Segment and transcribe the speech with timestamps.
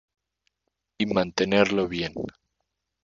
[0.97, 2.15] Y mantenerlo bien.